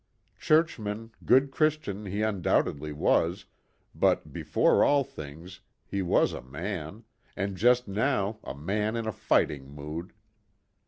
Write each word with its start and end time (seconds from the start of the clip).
Churchman, 0.39 1.11
good 1.25 1.51
Christian 1.51 2.07
he 2.07 2.23
undoubtedly 2.23 2.91
was, 2.91 3.45
but, 3.93 4.33
before 4.33 4.83
all 4.83 5.03
things, 5.03 5.59
he 5.85 6.01
was 6.01 6.33
a 6.33 6.41
man; 6.41 7.03
and 7.35 7.55
just 7.55 7.87
now 7.87 8.39
a 8.43 8.55
man 8.55 8.95
in 8.95 9.11
fighting 9.11 9.69
mood. 9.69 10.13